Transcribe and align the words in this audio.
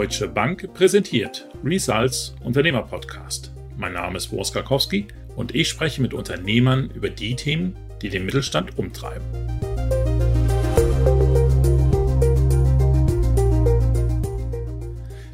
Deutsche 0.00 0.28
Bank 0.28 0.72
präsentiert 0.72 1.46
Results 1.62 2.34
Unternehmer 2.42 2.80
Podcast. 2.80 3.52
Mein 3.76 3.92
Name 3.92 4.16
ist 4.16 4.28
Boris 4.28 4.50
Karkowski 4.50 5.08
und 5.36 5.54
ich 5.54 5.68
spreche 5.68 6.00
mit 6.00 6.14
Unternehmern 6.14 6.90
über 6.94 7.10
die 7.10 7.36
Themen, 7.36 7.76
die 8.00 8.08
den 8.08 8.24
Mittelstand 8.24 8.78
umtreiben. 8.78 9.26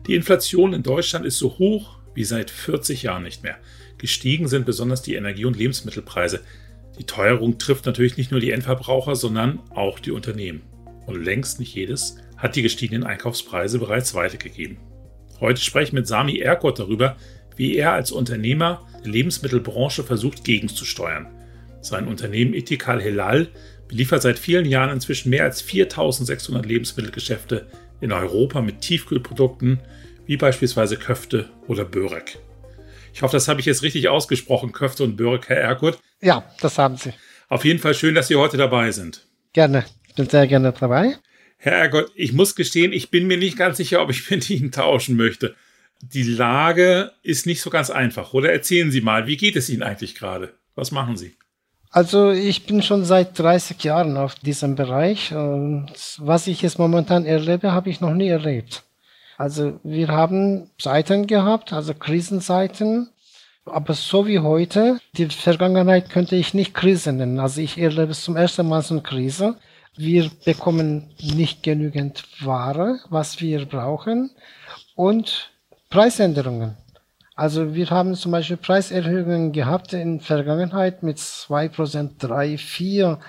Die 0.09 0.17
Inflation 0.17 0.73
in 0.73 0.83
Deutschland 0.83 1.25
ist 1.25 1.39
so 1.39 1.59
hoch 1.61 2.01
wie 2.15 2.25
seit 2.25 2.51
40 2.51 3.05
Jahren 3.05 3.23
nicht 3.23 3.45
mehr. 3.45 3.59
Gestiegen 3.99 4.49
sind 4.49 4.67
besonders 4.67 5.01
die 5.01 5.15
Energie- 5.15 5.45
und 5.45 5.57
Lebensmittelpreise. 5.57 6.41
Die 6.99 7.05
Teuerung 7.05 7.59
trifft 7.59 7.87
natürlich 7.87 8.17
nicht 8.17 8.33
nur 8.33 8.41
die 8.41 8.51
Endverbraucher, 8.51 9.15
sondern 9.15 9.61
auch 9.71 10.01
die 10.01 10.11
Unternehmen. 10.11 10.63
Und 11.07 11.25
längst 11.25 11.61
nicht 11.61 11.73
jedes 11.73 12.17
hat 12.37 12.57
die 12.57 12.63
gestiegenen 12.63 13.05
Einkaufspreise 13.05 13.79
bereits 13.79 14.15
weitergegeben. 14.15 14.79
Heute 15.41 15.61
spreche 15.61 15.89
ich 15.89 15.93
mit 15.93 16.07
Sami 16.07 16.39
Erkot 16.39 16.79
darüber, 16.79 17.17
wie 17.57 17.77
er 17.77 17.93
als 17.93 18.11
Unternehmer 18.11 18.87
die 19.05 19.11
Lebensmittelbranche 19.11 20.05
versucht 20.05 20.45
gegenzusteuern. 20.45 21.27
Sein 21.81 22.09
Unternehmen 22.09 22.55
Etikal 22.55 23.01
Helal 23.01 23.49
beliefert 23.89 24.23
seit 24.23 24.39
vielen 24.39 24.67
Jahren 24.67 24.91
inzwischen 24.91 25.31
mehr 25.31 25.45
als 25.45 25.63
4600 25.63 26.67
Lebensmittelgeschäfte 26.67 27.69
in 28.01 28.13
Europa 28.13 28.61
mit 28.61 28.81
Tiefkühlprodukten 28.81 29.81
wie 30.27 30.37
beispielsweise 30.37 30.97
Köfte 30.97 31.49
oder 31.67 31.85
Börek. 31.85 32.39
Ich 33.15 33.23
hoffe, 33.23 33.37
das 33.37 33.49
habe 33.49 33.61
ich 33.61 33.67
jetzt 33.67 33.83
richtig 33.83 34.09
ausgesprochen, 34.09 34.73
Köfte 34.73 35.05
und 35.05 35.17
Börek, 35.17 35.49
Herr 35.49 35.57
Erkut. 35.57 35.99
Ja, 36.21 36.45
das 36.61 36.77
haben 36.79 36.97
Sie. 36.97 37.13
Auf 37.49 37.65
jeden 37.65 37.79
Fall 37.79 37.95
schön, 37.95 38.15
dass 38.15 38.29
Sie 38.29 38.37
heute 38.37 38.57
dabei 38.57 38.91
sind. 38.91 39.27
Gerne, 39.53 39.85
ich 40.09 40.15
bin 40.15 40.29
sehr 40.29 40.47
gerne 40.47 40.75
dabei. 40.79 41.17
Herr 41.59 41.73
Ergott, 41.73 42.11
ich 42.15 42.33
muss 42.33 42.55
gestehen, 42.55 42.93
ich 42.93 43.11
bin 43.11 43.27
mir 43.27 43.39
nicht 43.39 43.57
ganz 43.57 43.77
sicher, 43.77 44.03
ob 44.03 44.11
ich 44.11 44.31
mit 44.31 44.49
Ihnen 44.51 44.73
tauschen 44.73 45.17
möchte. 45.17 45.55
Die 46.03 46.23
Lage 46.23 47.13
ist 47.23 47.47
nicht 47.47 47.63
so 47.63 47.71
ganz 47.71 47.91
einfach. 47.91 48.35
Oder 48.35 48.53
erzählen 48.53 48.91
Sie 48.91 49.01
mal, 49.01 49.27
wie 49.27 49.37
geht 49.37 49.57
es 49.57 49.71
Ihnen 49.71 49.83
eigentlich 49.83 50.15
gerade? 50.15 50.55
Was 50.75 50.91
machen 50.91 51.17
Sie? 51.17 51.37
Also 51.91 52.31
ich 52.31 52.67
bin 52.67 52.83
schon 52.83 53.05
seit 53.07 53.39
30 53.39 53.83
Jahren 53.83 54.19
auf 54.19 54.35
diesem 54.35 54.75
Bereich 54.75 55.33
und 55.33 55.89
was 56.19 56.47
ich 56.47 56.61
jetzt 56.61 56.79
momentan 56.79 57.25
erlebe, 57.25 57.73
habe 57.73 57.89
ich 57.89 58.03
noch 58.03 58.13
nie 58.13 58.29
erlebt. 58.29 58.83
Also 59.39 59.81
wir 59.83 60.09
haben 60.09 60.71
Seiten 60.79 61.27
gehabt, 61.27 61.73
also 61.73 61.95
Krisenseiten, 61.95 63.09
aber 63.65 63.95
so 63.95 64.27
wie 64.27 64.41
heute, 64.41 64.99
die 65.17 65.27
Vergangenheit 65.27 66.11
könnte 66.11 66.37
ich 66.37 66.55
nicht 66.55 66.75
Krise 66.75 67.13
nennen. 67.13 67.41
Also 67.41 67.61
ich 67.61 67.79
erlebe 67.79 68.13
zum 68.13 68.37
ersten 68.37 68.69
Mal 68.69 68.83
so 68.83 68.95
eine 68.95 69.03
Krise. 69.03 69.57
Wir 69.97 70.31
bekommen 70.45 71.11
nicht 71.23 71.63
genügend 71.63 72.25
Ware, 72.45 73.01
was 73.09 73.41
wir 73.41 73.65
brauchen 73.65 74.31
und 74.95 75.51
Preisänderungen. 75.89 76.77
Also 77.35 77.75
wir 77.75 77.91
haben 77.91 78.15
zum 78.15 78.33
Beispiel 78.33 78.57
Preiserhöhungen 78.57 79.53
gehabt 79.53 79.93
in 79.93 80.21
Vergangenheit 80.21 81.03
mit 81.03 81.19
2%, 81.19 82.19
3, 82.19 82.59
4, 82.59 83.21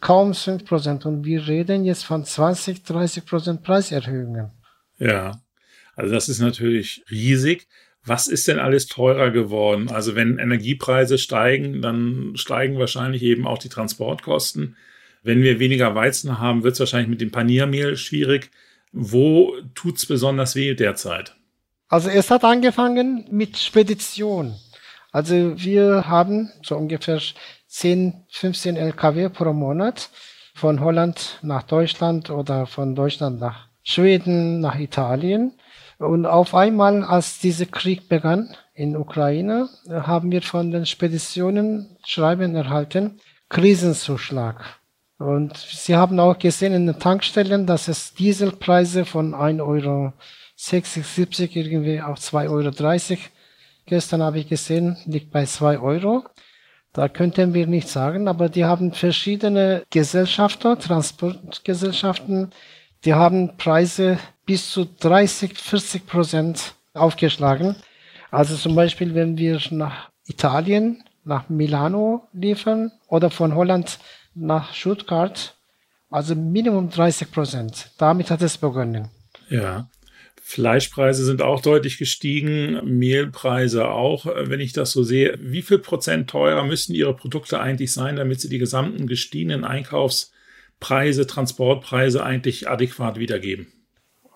kaum 0.00 0.32
5% 0.32 1.06
und 1.06 1.24
wir 1.24 1.46
reden 1.46 1.84
jetzt 1.84 2.04
von 2.04 2.24
20, 2.24 2.78
30% 2.78 3.62
Preiserhöhungen. 3.62 4.50
Ja, 4.98 5.40
also 5.96 6.14
das 6.14 6.28
ist 6.28 6.40
natürlich 6.40 7.04
riesig. 7.10 7.66
Was 8.04 8.26
ist 8.26 8.48
denn 8.48 8.58
alles 8.58 8.86
teurer 8.86 9.30
geworden? 9.30 9.88
Also 9.88 10.14
wenn 10.14 10.38
Energiepreise 10.38 11.16
steigen, 11.16 11.80
dann 11.80 12.32
steigen 12.34 12.78
wahrscheinlich 12.78 13.22
eben 13.22 13.46
auch 13.46 13.58
die 13.58 13.70
Transportkosten. 13.70 14.76
Wenn 15.24 15.42
wir 15.42 15.58
weniger 15.58 15.94
Weizen 15.94 16.38
haben, 16.38 16.62
wird 16.62 16.74
es 16.74 16.80
wahrscheinlich 16.80 17.08
mit 17.08 17.22
dem 17.22 17.30
Paniermehl 17.30 17.96
schwierig. 17.96 18.50
Wo 18.92 19.54
tut 19.74 19.96
es 19.96 20.04
besonders 20.06 20.54
weh 20.54 20.74
derzeit? 20.74 21.34
Also 21.88 22.10
es 22.10 22.30
hat 22.30 22.44
angefangen 22.44 23.26
mit 23.30 23.56
Spedition. 23.56 24.54
Also 25.12 25.54
wir 25.56 26.08
haben 26.08 26.50
so 26.62 26.76
ungefähr 26.76 27.20
10, 27.68 28.26
15 28.28 28.76
LKW 28.76 29.30
pro 29.30 29.54
Monat 29.54 30.10
von 30.54 30.80
Holland 30.80 31.38
nach 31.40 31.62
Deutschland 31.62 32.28
oder 32.28 32.66
von 32.66 32.94
Deutschland 32.94 33.40
nach 33.40 33.68
Schweden, 33.82 34.60
nach 34.60 34.78
Italien. 34.78 35.52
Und 35.98 36.26
auf 36.26 36.54
einmal, 36.54 37.02
als 37.02 37.38
dieser 37.38 37.66
Krieg 37.66 38.10
begann 38.10 38.54
in 38.74 38.94
Ukraine, 38.94 39.70
haben 39.88 40.30
wir 40.30 40.42
von 40.42 40.70
den 40.70 40.84
Speditionen 40.84 41.96
Schreiben 42.04 42.54
erhalten, 42.54 43.20
Krisenzuschlag. 43.48 44.83
Und 45.18 45.56
Sie 45.56 45.94
haben 45.94 46.18
auch 46.18 46.38
gesehen 46.38 46.74
in 46.74 46.86
den 46.86 46.98
Tankstellen, 46.98 47.66
dass 47.66 47.88
es 47.88 48.14
Dieselpreise 48.14 49.04
von 49.04 49.34
1 49.34 49.60
Euro 49.60 50.12
60, 50.56 51.06
70 51.06 51.56
irgendwie 51.56 52.00
auf 52.00 52.18
2,30 52.18 52.48
Euro. 52.50 53.18
Gestern 53.86 54.22
habe 54.22 54.38
ich 54.38 54.48
gesehen, 54.48 54.96
liegt 55.06 55.30
bei 55.30 55.44
2 55.44 55.78
Euro. 55.78 56.24
Da 56.92 57.08
könnten 57.08 57.54
wir 57.54 57.66
nicht 57.66 57.88
sagen, 57.88 58.28
aber 58.28 58.48
die 58.48 58.64
haben 58.64 58.92
verschiedene 58.92 59.82
Gesellschafter, 59.90 60.78
Transportgesellschaften, 60.78 62.52
die 63.04 63.14
haben 63.14 63.56
Preise 63.56 64.18
bis 64.46 64.70
zu 64.70 64.84
30, 64.84 65.58
40 65.58 66.06
Prozent 66.06 66.74
aufgeschlagen. 66.94 67.76
Also 68.30 68.56
zum 68.56 68.74
Beispiel, 68.74 69.14
wenn 69.14 69.36
wir 69.36 69.60
nach 69.70 70.10
Italien, 70.26 71.02
nach 71.24 71.48
Milano 71.48 72.28
liefern 72.32 72.92
oder 73.08 73.30
von 73.30 73.54
Holland 73.54 73.98
nach 74.34 74.74
Stuttgart, 74.74 75.54
also 76.10 76.34
Minimum 76.34 76.90
30 76.90 77.30
Prozent. 77.30 77.90
Damit 77.98 78.30
hat 78.30 78.42
es 78.42 78.58
begonnen. 78.58 79.08
Ja. 79.48 79.88
Fleischpreise 80.46 81.24
sind 81.24 81.40
auch 81.40 81.62
deutlich 81.62 81.96
gestiegen, 81.96 82.98
Mehlpreise 82.98 83.88
auch, 83.88 84.26
wenn 84.26 84.60
ich 84.60 84.74
das 84.74 84.92
so 84.92 85.02
sehe. 85.02 85.38
Wie 85.40 85.62
viel 85.62 85.78
Prozent 85.78 86.28
teurer 86.28 86.64
müssen 86.64 86.94
Ihre 86.94 87.16
Produkte 87.16 87.60
eigentlich 87.60 87.92
sein, 87.92 88.16
damit 88.16 88.42
Sie 88.42 88.50
die 88.50 88.58
gesamten 88.58 89.06
gestiegenen 89.06 89.64
Einkaufspreise, 89.64 91.26
Transportpreise 91.26 92.22
eigentlich 92.22 92.68
adäquat 92.68 93.18
wiedergeben? 93.18 93.68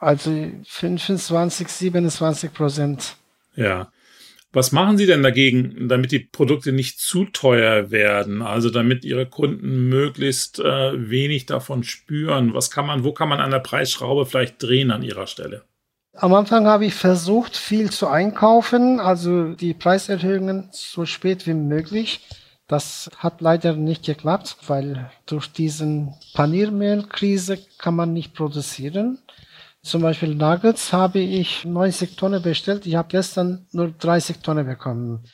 Also 0.00 0.50
25, 0.64 1.69
27 1.69 2.53
Prozent. 2.54 3.16
Ja. 3.54 3.92
Was 4.53 4.72
machen 4.72 4.97
Sie 4.97 5.04
denn 5.04 5.22
dagegen, 5.22 5.88
damit 5.88 6.10
die 6.10 6.20
Produkte 6.20 6.72
nicht 6.72 7.00
zu 7.00 7.26
teuer 7.26 7.91
werden? 7.91 8.41
Also 8.41 8.70
damit 8.70 9.04
Ihre 9.04 9.26
Kunden 9.26 9.88
möglichst 9.88 10.59
äh, 10.59 11.10
wenig 11.10 11.44
davon 11.44 11.84
spüren? 11.84 12.54
Was 12.54 12.70
kann 12.70 12.87
man, 12.87 13.04
wo 13.04 13.12
kann 13.12 13.28
man 13.28 13.41
an 13.41 13.50
der 13.50 13.58
Preisschraube 13.58 14.25
vielleicht 14.25 14.62
drehen 14.62 14.91
an 14.91 15.03
Ihrer 15.03 15.26
Stelle? 15.26 15.64
Am 16.14 16.34
Anfang 16.34 16.66
habe 16.66 16.87
ich 16.87 16.94
versucht, 16.94 17.56
viel 17.56 17.91
zu 17.91 18.08
einkaufen, 18.08 18.98
also 18.98 19.53
die 19.53 19.75
Preiserhöhungen 19.75 20.69
so 20.72 21.04
spät 21.06 21.47
wie 21.47 21.54
möglich. 21.54 22.26
Das 22.66 23.10
hat 23.16 23.41
leider 23.41 23.75
nicht 23.75 24.04
geklappt, 24.04 24.56
weil 24.66 25.10
durch 25.26 25.47
diesen 25.47 26.14
Paniermehlkrise 26.34 27.58
kann 27.78 27.94
man 27.94 28.12
nicht 28.12 28.34
produzieren. 28.34 29.19
Zum 29.82 30.02
Beispiel 30.02 30.34
Nuggets 30.34 30.92
habe 30.92 31.20
ich 31.20 31.64
90 31.64 32.16
Tonnen 32.16 32.42
bestellt. 32.42 32.86
Ich 32.86 32.96
habe 32.96 33.08
gestern 33.08 33.66
nur 33.72 33.90
30 33.90 34.38
Tonnen 34.38 34.66
bekommen. 34.66 35.24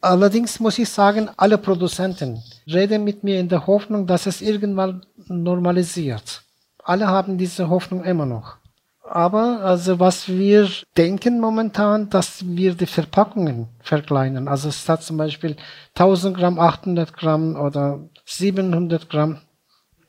Allerdings 0.00 0.60
muss 0.60 0.78
ich 0.78 0.88
sagen, 0.88 1.28
alle 1.36 1.58
Produzenten 1.58 2.42
reden 2.66 3.02
mit 3.04 3.24
mir 3.24 3.40
in 3.40 3.48
der 3.48 3.66
Hoffnung, 3.66 4.06
dass 4.06 4.26
es 4.26 4.40
irgendwann 4.40 5.04
normalisiert. 5.26 6.42
Alle 6.84 7.08
haben 7.08 7.36
diese 7.36 7.68
Hoffnung 7.68 8.04
immer 8.04 8.26
noch. 8.26 8.58
Aber 9.02 9.60
also 9.62 9.98
was 9.98 10.28
wir 10.28 10.68
denken 10.96 11.40
momentan, 11.40 12.10
dass 12.10 12.46
wir 12.46 12.74
die 12.74 12.86
Verpackungen 12.86 13.68
verkleinern. 13.80 14.48
Also 14.48 14.70
statt 14.70 15.02
zum 15.02 15.16
Beispiel 15.16 15.56
1000 15.94 16.36
Gramm, 16.36 16.60
800 16.60 17.14
Gramm 17.14 17.56
oder 17.56 18.00
700 18.26 19.08
Gramm. 19.08 19.38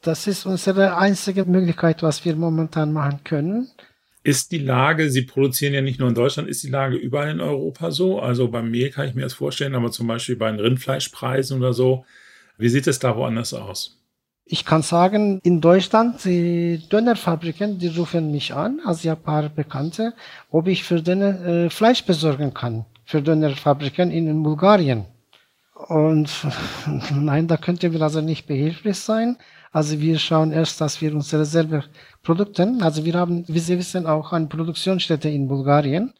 Das 0.02 0.28
ist 0.28 0.46
unsere 0.46 0.98
einzige 0.98 1.46
Möglichkeit, 1.46 2.04
was 2.04 2.24
wir 2.24 2.36
momentan 2.36 2.94
machen 2.94 3.20
können. 3.24 3.70
Ist 4.24 4.52
die 4.52 4.60
Lage, 4.60 5.10
Sie 5.10 5.24
produzieren 5.24 5.74
ja 5.74 5.82
nicht 5.82 6.00
nur 6.00 6.10
in 6.10 6.16
Deutschland, 6.16 6.50
ist 6.50 6.64
die 6.64 6.70
Lage 6.70 6.96
überall 6.96 7.32
in 7.32 7.42
Europa 7.42 7.92
so? 7.92 8.20
Also 8.20 8.50
beim 8.50 8.70
Mehl 8.70 8.92
kann 8.92 9.08
ich 9.08 9.16
mir 9.16 9.22
das 9.22 9.34
vorstellen, 9.34 9.76
aber 9.76 9.92
zum 9.92 10.08
Beispiel 10.08 10.36
bei 10.36 10.52
den 10.52 10.60
Rindfleischpreisen 10.60 11.58
oder 11.58 11.74
so. 11.74 12.06
Wie 12.58 12.70
sieht 12.70 12.88
es 12.88 13.00
da 13.00 13.16
woanders 13.16 13.54
aus? 13.54 13.98
Ich 14.46 14.66
kann 14.66 14.82
sagen, 14.82 15.40
in 15.44 15.62
Deutschland, 15.62 16.26
die 16.26 16.82
Dönerfabriken, 16.92 17.78
die 17.80 17.88
rufen 17.88 18.32
mich 18.32 18.54
an, 18.54 18.82
also 18.84 19.02
ich 19.04 19.10
habe 19.10 19.22
ein 19.22 19.24
paar 19.24 19.50
Bekannte, 19.50 20.14
ob 20.50 20.68
ich 20.68 20.84
für 20.84 21.02
Döner 21.02 21.46
äh, 21.46 21.70
Fleisch 21.70 22.04
besorgen 22.04 22.54
kann, 22.54 22.86
für 23.06 23.22
Dönerfabriken 23.22 24.12
in 24.12 24.42
Bulgarien. 24.44 25.06
Und 25.88 26.30
nein, 27.16 27.48
da 27.48 27.58
könnten 27.58 27.94
wir 27.94 28.02
also 28.02 28.22
nicht 28.22 28.48
behilflich 28.48 28.98
sein. 28.98 29.38
Also 29.72 30.00
wir 30.00 30.18
schauen 30.18 30.52
erst, 30.52 30.82
dass 30.82 31.00
wir 31.02 31.14
unsere 31.14 31.46
selber 31.46 31.84
Produkte, 32.24 32.76
also 32.82 33.06
wir 33.06 33.14
haben, 33.14 33.46
wie 33.48 33.60
Sie 33.60 33.78
wissen, 33.78 34.08
auch 34.08 34.34
eine 34.34 34.48
Produktionsstätte 34.48 35.30
in 35.30 35.48
Bulgarien. 35.48 36.14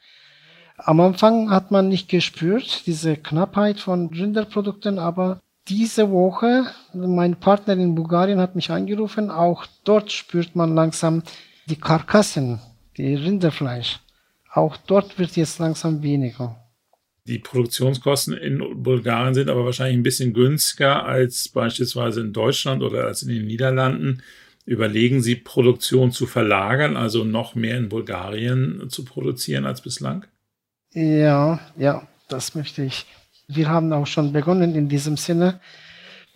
Am 0.78 1.00
Anfang 1.00 1.50
hat 1.50 1.72
man 1.72 1.90
nicht 1.90 2.10
gespürt, 2.10 2.86
diese 2.86 3.18
Knappheit 3.18 3.80
von 3.80 4.08
Rinderprodukten, 4.08 5.00
aber 5.00 5.42
diese 5.68 6.10
Woche, 6.10 6.68
mein 6.94 7.36
Partner 7.36 7.74
in 7.74 7.96
Bulgarien 7.96 8.40
hat 8.40 8.56
mich 8.56 8.72
angerufen, 8.72 9.30
auch 9.30 9.66
dort 9.84 10.12
spürt 10.12 10.56
man 10.56 10.76
langsam 10.76 11.24
die 11.68 11.76
Karkassen, 11.76 12.60
die 12.98 13.16
Rinderfleisch. 13.16 14.00
auch 14.54 14.78
dort 14.78 15.20
wird 15.20 15.36
jetzt 15.36 15.60
langsam 15.60 16.02
weniger. 16.02 16.56
Die 17.26 17.40
Produktionskosten 17.40 18.34
in 18.34 18.84
Bulgarien 18.84 19.34
sind 19.34 19.50
aber 19.50 19.66
wahrscheinlich 19.66 19.98
ein 19.98 20.04
bisschen 20.04 20.34
günstiger 20.34 21.06
als 21.06 21.50
beispielsweise 21.50 22.22
in 22.22 22.34
Deutschland 22.34 22.82
oder 22.82 23.06
als 23.06 23.22
in 23.22 23.30
den 23.30 23.46
Niederlanden. 23.46 24.24
Überlegen 24.66 25.22
Sie, 25.22 25.36
Produktion 25.36 26.12
zu 26.12 26.28
verlagern, 26.28 26.96
also 26.96 27.24
noch 27.24 27.56
mehr 27.56 27.78
in 27.78 27.90
Bulgarien 27.90 28.90
zu 28.90 29.04
produzieren 29.04 29.66
als 29.66 29.82
bislang? 29.82 30.26
Ja, 30.94 31.60
ja, 31.78 32.08
das 32.28 32.56
möchte 32.56 32.84
ich. 32.84 33.06
Wir 33.48 33.70
haben 33.70 33.92
auch 33.94 34.08
schon 34.08 34.32
begonnen 34.32 34.76
in 34.76 34.90
diesem 34.90 35.18
Sinne 35.18 35.60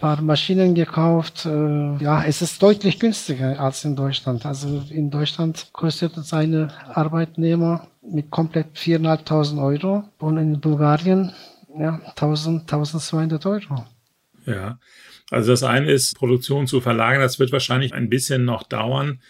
paar 0.04 0.22
Maschinen 0.22 0.76
gekauft. 0.76 1.46
Äh, 1.46 1.96
ja, 2.04 2.26
es 2.26 2.42
ist 2.42 2.62
deutlich 2.62 3.00
günstiger 3.00 3.58
als 3.58 3.86
in 3.86 3.96
Deutschland. 3.96 4.46
Also 4.46 4.84
in 4.90 5.10
Deutschland 5.10 5.70
kostet 5.72 6.18
uns 6.18 6.34
eine 6.34 6.74
Arbeitnehmer 6.94 7.88
mit 8.02 8.30
komplett 8.30 8.76
4.500 8.76 9.64
Euro 9.64 10.04
und 10.20 10.38
in 10.38 10.60
Bulgarien 10.60 11.32
ja, 11.80 12.02
1000, 12.18 12.64
1200 12.64 13.46
Euro. 13.46 13.86
Ja, 14.46 14.78
also 15.32 15.52
das 15.52 15.64
eine 15.64 15.90
ist, 15.90 16.18
Produktion 16.18 16.68
zu 16.68 16.82
verlagern. 16.82 17.22
Das 17.22 17.40
wird 17.40 17.54
wahrscheinlich 17.54 17.94
ein 17.94 18.10
bisschen 18.10 18.44
noch 18.44 18.64
dauern. 18.64 19.22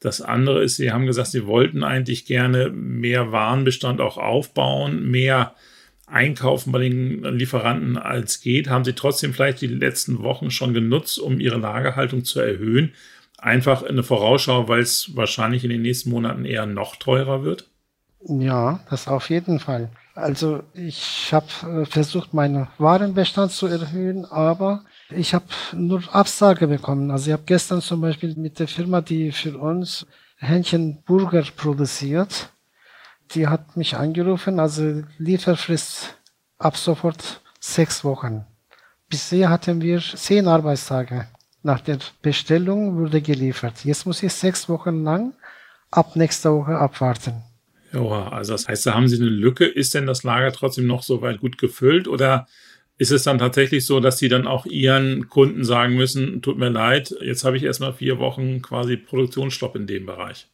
Das 0.00 0.22
andere 0.22 0.64
ist, 0.64 0.76
Sie 0.76 0.92
haben 0.92 1.04
gesagt, 1.04 1.28
Sie 1.28 1.46
wollten 1.46 1.84
eigentlich 1.84 2.24
gerne 2.24 2.70
mehr 2.70 3.32
Warenbestand 3.32 4.00
auch 4.00 4.16
aufbauen, 4.16 5.10
mehr 5.10 5.54
einkaufen 6.12 6.72
bei 6.72 6.80
den 6.80 7.22
Lieferanten 7.24 7.96
als 7.96 8.40
geht, 8.40 8.68
haben 8.68 8.84
sie 8.84 8.92
trotzdem 8.92 9.34
vielleicht 9.34 9.60
die 9.60 9.66
letzten 9.66 10.22
Wochen 10.22 10.50
schon 10.50 10.74
genutzt, 10.74 11.18
um 11.18 11.40
ihre 11.40 11.58
Lagerhaltung 11.58 12.24
zu 12.24 12.40
erhöhen. 12.40 12.92
Einfach 13.38 13.82
eine 13.82 14.02
Vorausschau, 14.02 14.68
weil 14.68 14.80
es 14.80 15.16
wahrscheinlich 15.16 15.64
in 15.64 15.70
den 15.70 15.82
nächsten 15.82 16.10
Monaten 16.10 16.44
eher 16.44 16.66
noch 16.66 16.96
teurer 16.96 17.42
wird? 17.42 17.68
Ja, 18.28 18.80
das 18.88 19.08
auf 19.08 19.30
jeden 19.30 19.58
Fall. 19.58 19.90
Also 20.14 20.62
ich 20.74 21.32
habe 21.32 21.46
äh, 21.82 21.84
versucht, 21.86 22.34
meinen 22.34 22.68
Warenbestand 22.78 23.50
zu 23.50 23.66
erhöhen, 23.66 24.24
aber 24.26 24.84
ich 25.10 25.34
habe 25.34 25.46
nur 25.74 26.02
Absage 26.14 26.68
bekommen. 26.68 27.10
Also 27.10 27.28
ich 27.28 27.32
habe 27.32 27.44
gestern 27.46 27.80
zum 27.80 28.00
Beispiel 28.02 28.34
mit 28.36 28.58
der 28.58 28.68
Firma, 28.68 29.00
die 29.00 29.32
für 29.32 29.56
uns 29.58 30.06
Hähnchenburger 30.36 31.44
produziert, 31.56 32.51
die 33.34 33.48
hat 33.48 33.76
mich 33.76 33.96
angerufen, 33.96 34.60
also 34.60 35.02
Lieferfrist 35.18 36.16
ab 36.58 36.76
sofort 36.76 37.40
sechs 37.60 38.04
Wochen. 38.04 38.44
Bisher 39.08 39.50
hatten 39.50 39.80
wir 39.82 40.00
zehn 40.00 40.48
Arbeitstage. 40.48 41.26
Nach 41.62 41.80
der 41.80 41.98
Bestellung 42.22 42.96
wurde 42.96 43.20
geliefert. 43.20 43.84
Jetzt 43.84 44.06
muss 44.06 44.22
ich 44.22 44.32
sechs 44.32 44.68
Wochen 44.68 45.04
lang 45.04 45.34
ab 45.90 46.16
nächster 46.16 46.52
Woche 46.52 46.76
abwarten. 46.76 47.42
Ja, 47.92 48.28
also 48.28 48.52
das 48.52 48.66
heißt, 48.66 48.86
da 48.86 48.94
haben 48.94 49.08
Sie 49.08 49.16
eine 49.16 49.26
Lücke. 49.26 49.66
Ist 49.66 49.94
denn 49.94 50.06
das 50.06 50.22
Lager 50.22 50.50
trotzdem 50.52 50.86
noch 50.86 51.02
so 51.02 51.20
weit 51.22 51.40
gut 51.40 51.58
gefüllt 51.58 52.08
oder 52.08 52.48
ist 52.98 53.12
es 53.12 53.24
dann 53.24 53.38
tatsächlich 53.38 53.84
so, 53.84 54.00
dass 54.00 54.18
Sie 54.18 54.28
dann 54.28 54.46
auch 54.46 54.66
Ihren 54.66 55.28
Kunden 55.28 55.64
sagen 55.64 55.94
müssen, 55.94 56.40
tut 56.40 56.58
mir 56.58 56.68
leid, 56.68 57.14
jetzt 57.20 57.44
habe 57.44 57.56
ich 57.56 57.64
erstmal 57.64 57.92
vier 57.92 58.18
Wochen 58.18 58.62
quasi 58.62 58.96
Produktionsstopp 58.96 59.76
in 59.76 59.86
dem 59.86 60.06
Bereich? 60.06 60.48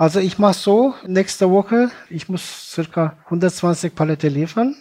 Also 0.00 0.20
ich 0.20 0.38
mache 0.38 0.54
so, 0.54 0.94
nächste 1.08 1.50
Woche, 1.50 1.90
ich 2.08 2.28
muss 2.28 2.70
circa 2.72 3.16
120 3.24 3.96
Palette 3.96 4.28
liefern. 4.28 4.76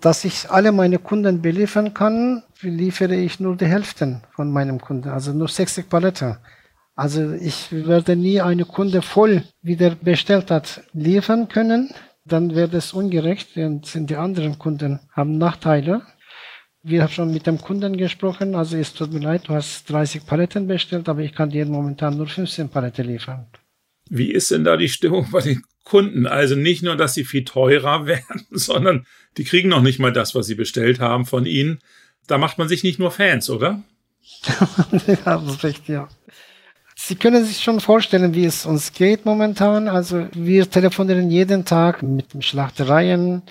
Dass 0.00 0.24
ich 0.24 0.50
alle 0.50 0.72
meine 0.72 0.98
Kunden 0.98 1.42
beliefern 1.42 1.92
kann, 1.92 2.42
liefere 2.62 3.14
ich 3.14 3.40
nur 3.40 3.56
die 3.56 3.66
Hälfte 3.66 4.22
von 4.34 4.50
meinem 4.50 4.80
Kunden, 4.80 5.10
also 5.10 5.34
nur 5.34 5.48
60 5.48 5.90
Palette. 5.90 6.38
Also 6.94 7.32
ich 7.34 7.70
werde 7.72 8.16
nie 8.16 8.40
eine 8.40 8.64
Kunde 8.64 9.02
voll, 9.02 9.44
wie 9.60 9.76
der 9.76 9.90
bestellt 9.90 10.50
hat, 10.50 10.80
liefern 10.94 11.48
können. 11.48 11.90
Dann 12.24 12.54
wird 12.54 12.72
es 12.72 12.94
ungerecht 12.94 13.54
und 13.58 13.92
die 14.08 14.16
anderen 14.16 14.58
Kunden 14.58 15.00
haben 15.12 15.36
Nachteile. 15.36 16.00
Wir 16.82 17.02
haben 17.02 17.10
schon 17.10 17.34
mit 17.34 17.46
dem 17.46 17.60
Kunden 17.60 17.98
gesprochen, 17.98 18.54
also 18.54 18.78
es 18.78 18.94
tut 18.94 19.12
mir 19.12 19.20
leid, 19.20 19.42
du 19.48 19.52
hast 19.52 19.90
30 19.90 20.24
Paletten 20.24 20.66
bestellt, 20.66 21.06
aber 21.06 21.20
ich 21.20 21.34
kann 21.34 21.50
dir 21.50 21.66
momentan 21.66 22.16
nur 22.16 22.28
15 22.28 22.70
Paletten 22.70 23.06
liefern. 23.06 23.46
Wie 24.10 24.30
ist 24.30 24.50
denn 24.50 24.64
da 24.64 24.76
die 24.76 24.88
Stimmung 24.88 25.30
bei 25.30 25.40
den 25.40 25.62
Kunden? 25.84 26.26
Also 26.26 26.54
nicht 26.54 26.82
nur, 26.82 26.96
dass 26.96 27.14
sie 27.14 27.24
viel 27.24 27.44
teurer 27.44 28.06
werden, 28.06 28.46
sondern 28.50 29.06
die 29.36 29.44
kriegen 29.44 29.68
noch 29.68 29.82
nicht 29.82 29.98
mal 29.98 30.12
das, 30.12 30.34
was 30.34 30.46
sie 30.46 30.54
bestellt 30.54 31.00
haben 31.00 31.26
von 31.26 31.46
ihnen. 31.46 31.80
Da 32.26 32.38
macht 32.38 32.58
man 32.58 32.68
sich 32.68 32.82
nicht 32.82 32.98
nur 32.98 33.10
Fans, 33.10 33.48
oder? 33.48 33.82
ja, 35.06 35.38
das 35.38 35.54
ist 35.54 35.64
richtig, 35.64 35.88
ja. 35.88 36.08
Sie 37.00 37.14
können 37.14 37.44
sich 37.44 37.60
schon 37.60 37.80
vorstellen, 37.80 38.34
wie 38.34 38.44
es 38.44 38.66
uns 38.66 38.92
geht 38.92 39.24
momentan. 39.24 39.88
Also 39.88 40.26
wir 40.32 40.68
telefonieren 40.68 41.30
jeden 41.30 41.64
Tag 41.64 42.02
mit 42.02 42.34
den 42.34 42.42
Schlachtereien, 42.42 43.42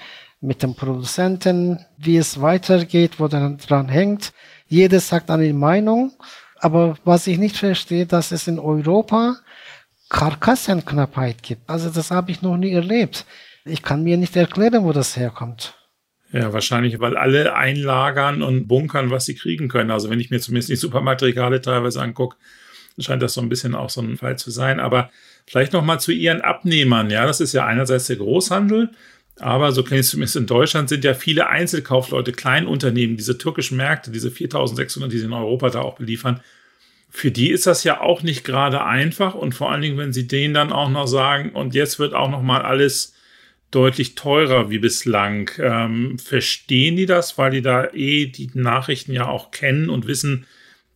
mit 0.42 0.62
den 0.62 0.76
Produzenten, 0.76 1.80
wie 1.98 2.18
es 2.18 2.42
weitergeht, 2.42 3.20
wo 3.20 3.28
dann 3.28 3.58
dran 3.58 3.88
hängt. 3.88 4.34
Jeder 4.68 5.00
sagt 5.00 5.32
eine 5.32 5.54
Meinung. 5.54 6.12
Aber 6.60 6.98
was 7.06 7.26
ich 7.28 7.38
nicht 7.38 7.56
verstehe, 7.56 8.06
dass 8.06 8.32
es 8.32 8.48
in 8.48 8.60
Europa 8.60 9.38
Karkassenknappheit 10.10 11.44
gibt. 11.44 11.70
Also 11.70 11.90
das 11.90 12.12
habe 12.12 12.32
ich 12.32 12.42
noch 12.42 12.58
nie 12.58 12.72
erlebt. 12.72 13.26
Ich 13.66 13.84
kann 13.84 14.04
mir 14.04 14.18
nicht 14.18 14.36
erklären, 14.36 14.84
wo 14.84 14.94
das 14.94 15.18
herkommt. 15.18 15.76
Ja, 16.32 16.52
wahrscheinlich, 16.52 17.00
weil 17.00 17.16
alle 17.16 17.56
einlagern 17.56 18.42
und 18.42 18.68
bunkern, 18.68 19.12
was 19.12 19.26
sie 19.26 19.36
kriegen 19.36 19.70
können. 19.70 19.92
Also 19.92 20.10
wenn 20.10 20.20
ich 20.20 20.30
mir 20.30 20.40
zumindest 20.40 20.70
die 20.70 20.76
Supermarktregale 20.76 21.62
teilweise 21.62 22.02
angucke, 22.02 22.38
scheint 23.00 23.22
das 23.22 23.34
so 23.34 23.42
ein 23.42 23.50
bisschen 23.50 23.76
auch 23.76 23.90
so 23.90 24.02
ein 24.02 24.18
Fall 24.18 24.38
zu 24.38 24.52
sein. 24.52 24.80
Aber 24.80 25.10
vielleicht 25.46 25.74
noch 25.74 25.84
mal 25.84 26.00
zu 26.00 26.12
ihren 26.12 26.42
Abnehmern. 26.42 27.10
Ja, 27.10 27.26
das 27.26 27.40
ist 27.40 27.54
ja 27.54 27.66
einerseits 27.66 28.08
der 28.08 28.18
Großhandel, 28.18 28.92
aber 29.40 29.72
so 29.72 29.84
kenne 29.84 30.00
ich 30.00 30.06
es 30.06 30.12
zumindest 30.12 30.36
in 30.36 30.48
Deutschland, 30.48 30.90
sind 30.90 31.04
ja 31.04 31.14
viele 31.14 31.48
Einzelkaufleute, 31.48 32.32
Kleinunternehmen, 32.32 33.18
diese 33.18 33.38
türkischen 33.38 33.78
Märkte, 33.78 34.12
diese 34.12 34.32
4600, 34.32 35.12
die 35.12 35.20
sie 35.20 35.26
in 35.26 35.34
Europa 35.34 35.70
da 35.70 35.82
auch 35.82 35.96
beliefern, 35.96 36.42
für 37.10 37.32
die 37.32 37.50
ist 37.50 37.68
das 37.68 37.84
ja 37.84 38.02
auch 38.02 38.22
nicht 38.22 38.44
gerade 38.44 38.84
einfach 38.84 39.34
und 39.34 39.56
vor 39.56 39.72
allen 39.72 39.82
Dingen, 39.82 39.98
wenn 39.98 40.14
sie 40.14 40.28
denen 40.28 40.54
dann 40.54 40.72
auch 40.72 40.90
noch 40.90 41.08
sagen, 41.08 41.52
und 41.52 41.74
jetzt 41.74 42.00
wird 42.00 42.14
auch 42.14 42.30
noch 42.30 42.42
mal 42.42 42.62
alles 42.62 43.14
deutlich 43.72 44.16
teurer 44.16 44.70
wie 44.70 44.80
bislang. 44.80 45.50
Ähm, 45.60 46.20
verstehen 46.20 46.96
die 46.96 47.06
das, 47.06 47.38
weil 47.38 47.52
die 47.52 47.62
da 47.62 47.90
eh 47.92 48.28
die 48.28 48.50
Nachrichten 48.54 49.14
ja 49.14 49.28
auch 49.28 49.52
kennen 49.52 49.90
und 49.90 50.08
wissen, 50.08 50.46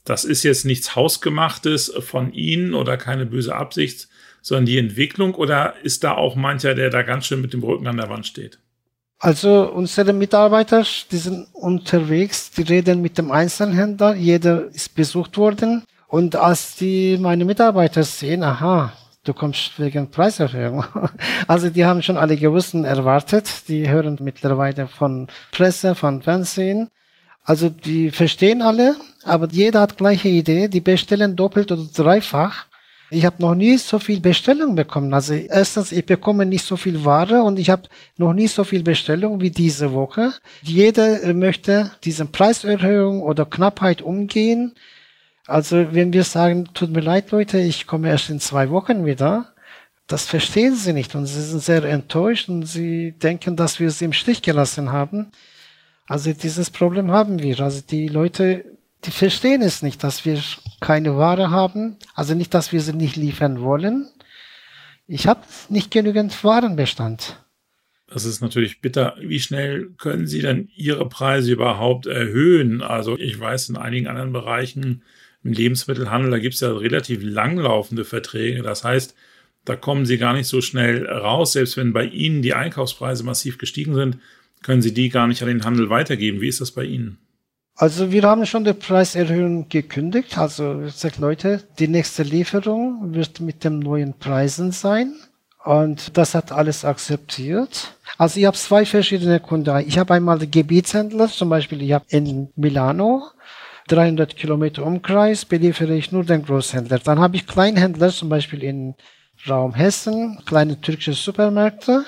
das 0.06 0.24
ist 0.24 0.44
jetzt 0.44 0.66
nichts 0.66 0.96
Hausgemachtes 0.96 1.94
von 2.00 2.34
ihnen 2.34 2.74
oder 2.74 2.98
keine 2.98 3.26
böse 3.26 3.56
Absicht, 3.56 4.08
sondern 4.42 4.66
die 4.66 4.78
Entwicklung 4.78 5.36
oder 5.36 5.76
ist 5.84 6.04
da 6.04 6.14
auch 6.14 6.36
mancher, 6.36 6.74
der 6.74 6.90
da 6.90 7.04
ganz 7.04 7.28
schön 7.28 7.42
mit 7.42 7.54
dem 7.54 7.64
Rücken 7.64 7.88
an 7.88 7.98
der 7.98 8.10
Wand 8.10 8.26
steht? 8.26 8.58
Also 9.20 9.72
unsere 9.72 10.14
Mitarbeiter, 10.14 10.84
die 11.12 11.18
sind 11.18 11.48
unterwegs, 11.54 12.50
die 12.50 12.64
reden 12.64 13.04
mit 13.04 13.20
dem 13.20 13.32
Einzelhändler, 13.32 14.16
jeder 14.16 14.66
ist 14.74 14.96
besucht 14.96 15.38
worden 15.38 15.84
und 16.12 16.36
als 16.36 16.76
die 16.76 17.18
meine 17.18 17.46
Mitarbeiter 17.46 18.04
sehen, 18.04 18.44
aha, 18.44 18.92
du 19.24 19.34
kommst 19.34 19.80
wegen 19.80 20.12
Preiserhöhung. 20.12 20.84
Also 21.48 21.70
die 21.70 21.86
haben 21.86 22.02
schon 22.04 22.18
alle 22.18 22.36
gewusst 22.36 22.74
und 22.74 22.84
erwartet. 22.84 23.48
Die 23.70 23.88
hören 23.90 24.18
mittlerweile 24.20 24.88
von 24.88 25.28
Presse, 25.54 25.96
von 25.96 26.22
Fernsehen. 26.22 26.90
Also 27.46 27.70
die 27.70 28.12
verstehen 28.12 28.62
alle, 28.62 28.98
aber 29.24 29.48
jeder 29.52 29.80
hat 29.80 29.98
gleiche 29.98 30.28
Idee. 30.28 30.68
Die 30.68 30.82
bestellen 30.82 31.38
doppelt 31.38 31.72
oder 31.72 31.88
dreifach. 31.96 32.66
Ich 33.10 33.26
habe 33.26 33.42
noch 33.42 33.56
nie 33.56 33.78
so 33.78 33.98
viel 33.98 34.20
Bestellung 34.20 34.76
bekommen. 34.76 35.14
Also 35.14 35.34
erstens, 35.34 35.94
ich 35.94 36.06
bekomme 36.06 36.46
nicht 36.46 36.66
so 36.66 36.76
viel 36.76 37.06
Ware 37.06 37.44
und 37.44 37.58
ich 37.58 37.70
habe 37.70 37.84
noch 38.18 38.34
nie 38.34 38.48
so 38.48 38.66
viel 38.66 38.84
Bestellung 38.84 39.40
wie 39.40 39.52
diese 39.52 39.94
Woche. 39.94 40.34
Jeder 40.62 41.34
möchte 41.34 41.92
diese 42.04 42.26
Preiserhöhung 42.26 43.22
oder 43.22 43.46
Knappheit 43.46 44.02
umgehen. 44.02 44.74
Also 45.52 45.94
wenn 45.94 46.14
wir 46.14 46.24
sagen, 46.24 46.70
tut 46.74 46.92
mir 46.92 47.02
leid, 47.02 47.32
Leute, 47.32 47.60
ich 47.60 47.86
komme 47.86 48.08
erst 48.08 48.30
in 48.30 48.40
zwei 48.40 48.70
Wochen 48.70 49.06
wieder, 49.06 49.54
das 50.08 50.26
verstehen 50.26 50.76
sie 50.76 50.94
nicht 50.94 51.14
und 51.14 51.26
sie 51.26 51.42
sind 51.42 51.62
sehr 51.62 51.84
enttäuscht 51.84 52.48
und 52.48 52.64
sie 52.64 53.12
denken, 53.12 53.58
dass 53.58 53.78
wir 53.82 53.92
sie 53.92 54.06
im 54.06 54.14
Stich 54.14 54.42
gelassen 54.42 54.94
haben. 54.94 55.28
Also 56.08 56.32
dieses 56.32 56.70
Problem 56.70 57.12
haben 57.12 57.42
wir. 57.44 57.60
Also 57.60 57.82
die 57.82 58.08
Leute, 58.08 58.64
die 59.04 59.12
verstehen 59.12 59.62
es 59.62 59.82
nicht, 59.82 60.06
dass 60.06 60.24
wir 60.24 60.42
keine 60.80 61.18
Ware 61.18 61.52
haben. 61.52 61.98
Also 62.16 62.34
nicht, 62.34 62.54
dass 62.54 62.72
wir 62.72 62.80
sie 62.80 62.94
nicht 62.94 63.18
liefern 63.18 63.60
wollen. 63.60 64.08
Ich 65.06 65.28
habe 65.28 65.42
nicht 65.68 65.92
genügend 65.92 66.44
Warenbestand. 66.46 67.44
Das 68.08 68.24
ist 68.24 68.40
natürlich 68.40 68.80
bitter. 68.80 69.16
Wie 69.20 69.42
schnell 69.42 69.90
können 69.98 70.28
Sie 70.28 70.42
denn 70.42 70.70
Ihre 70.76 71.08
Preise 71.10 71.52
überhaupt 71.52 72.06
erhöhen? 72.06 72.82
Also 72.82 73.18
ich 73.18 73.38
weiß, 73.38 73.68
in 73.68 73.76
einigen 73.76 74.08
anderen 74.08 74.32
Bereichen 74.32 75.04
im 75.44 75.54
Lebensmittelhandel, 75.54 76.32
da 76.32 76.40
gibt 76.40 76.56
es 76.56 76.60
ja 76.60 76.72
relativ 76.72 77.22
langlaufende 77.24 78.06
Verträge. 78.06 78.62
Das 78.62 78.84
heißt, 78.84 79.16
da 79.66 79.76
kommen 79.76 80.06
Sie 80.06 80.18
gar 80.18 80.34
nicht 80.34 80.48
so 80.48 80.62
schnell 80.62 81.06
raus. 81.06 81.54
Selbst 81.54 81.78
wenn 81.78 81.94
bei 81.94 82.06
Ihnen 82.06 82.42
die 82.42 82.54
Einkaufspreise 82.54 83.24
massiv 83.24 83.58
gestiegen 83.58 83.94
sind, 83.94 84.18
können 84.64 84.82
Sie 84.82 84.94
die 84.94 85.10
gar 85.10 85.28
nicht 85.28 85.42
an 85.42 85.48
den 85.48 85.64
Handel 85.64 85.90
weitergeben. 85.90 86.42
Wie 86.42 86.48
ist 86.48 86.62
das 86.62 86.72
bei 86.72 86.84
Ihnen? 86.84 87.18
Also 87.76 88.12
wir 88.12 88.24
haben 88.24 88.46
schon 88.46 88.64
die 88.64 88.74
Preiserhöhung 88.74 89.70
gekündigt. 89.70 90.38
Also 90.38 90.84
ich 90.84 90.94
sage 90.94 91.16
Leute, 91.20 91.64
die 91.80 91.88
nächste 91.88 92.24
Lieferung 92.24 93.14
wird 93.16 93.40
mit 93.40 93.64
den 93.64 93.80
neuen 93.80 94.14
Preisen 94.18 94.72
sein. 94.72 95.16
Und 95.64 96.18
das 96.18 96.36
hat 96.36 96.52
alles 96.52 96.86
akzeptiert. 96.86 97.96
Also 98.18 98.40
ich 98.40 98.46
habe 98.46 98.58
zwei 98.58 98.86
verschiedene 98.86 99.40
Kunden. 99.40 99.84
Ich 99.88 99.98
habe 99.98 100.14
einmal 100.14 100.40
die 100.40 100.50
Gebietshändler, 100.50 101.28
zum 101.28 101.50
Beispiel 101.50 101.82
ich 101.82 101.94
habe 101.94 102.06
in 102.10 102.50
Milano 102.56 103.24
300 103.92 104.38
Kilometer 104.38 104.86
Umkreis, 104.86 105.44
beliefere 105.44 105.94
ich 105.96 106.12
nur 106.12 106.24
den 106.24 106.46
Großhändler. 106.46 107.00
Dann 107.00 107.20
habe 107.20 107.36
ich 107.36 107.46
Kleinhändler, 107.46 108.10
zum 108.10 108.30
Beispiel 108.30 108.64
in 108.64 108.96
Raum 109.50 109.74
Hessen, 109.74 110.40
kleine 110.46 110.80
türkische 110.80 111.14
Supermärkte. 111.14 112.06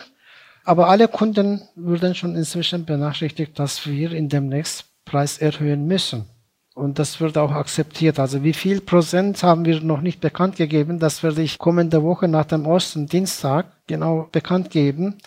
Aber 0.63 0.87
alle 0.87 1.09
Kunden 1.09 1.61
wurden 1.75 2.15
schon 2.15 2.35
inzwischen 2.35 2.85
benachrichtigt, 2.85 3.59
dass 3.59 3.85
wir 3.85 4.13
in 4.13 4.29
demnächst 4.29 4.85
Preis 5.03 5.37
erhöhen 5.39 5.85
müssen. 5.85 6.25
Und 6.73 6.99
das 6.99 7.19
wird 7.19 7.37
auch 7.37 7.51
akzeptiert. 7.51 8.17
Also 8.17 8.43
wie 8.43 8.53
viel 8.53 8.79
Prozent 8.79 9.43
haben 9.43 9.65
wir 9.65 9.81
noch 9.81 10.01
nicht 10.01 10.21
bekannt 10.21 10.55
gegeben. 10.55 10.99
Das 10.99 11.21
werde 11.21 11.41
ich 11.41 11.59
kommende 11.59 12.01
Woche 12.01 12.29
nach 12.29 12.45
dem 12.45 12.65
Osten 12.65 13.07
Dienstag 13.07 13.65
genau 13.87 14.29
bekannt 14.31 14.69
geben. 14.69 15.17